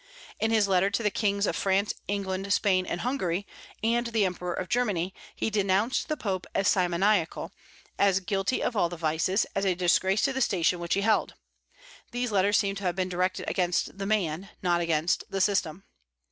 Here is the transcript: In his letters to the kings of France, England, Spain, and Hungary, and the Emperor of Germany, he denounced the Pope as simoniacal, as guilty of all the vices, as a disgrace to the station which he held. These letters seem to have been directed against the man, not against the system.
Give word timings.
In 0.39 0.49
his 0.49 0.67
letters 0.67 0.93
to 0.93 1.03
the 1.03 1.11
kings 1.11 1.45
of 1.45 1.55
France, 1.55 1.93
England, 2.07 2.51
Spain, 2.51 2.87
and 2.87 3.01
Hungary, 3.01 3.45
and 3.83 4.07
the 4.07 4.25
Emperor 4.25 4.51
of 4.55 4.67
Germany, 4.67 5.13
he 5.35 5.51
denounced 5.51 6.07
the 6.07 6.17
Pope 6.17 6.47
as 6.55 6.67
simoniacal, 6.67 7.51
as 7.99 8.19
guilty 8.19 8.63
of 8.63 8.75
all 8.75 8.89
the 8.89 8.97
vices, 8.97 9.45
as 9.53 9.63
a 9.63 9.75
disgrace 9.75 10.23
to 10.23 10.33
the 10.33 10.41
station 10.41 10.79
which 10.79 10.95
he 10.95 11.01
held. 11.01 11.35
These 12.09 12.31
letters 12.31 12.57
seem 12.57 12.73
to 12.77 12.83
have 12.85 12.95
been 12.95 13.09
directed 13.09 13.47
against 13.47 13.99
the 13.99 14.07
man, 14.07 14.49
not 14.63 14.81
against 14.81 15.23
the 15.29 15.39
system. 15.39 15.83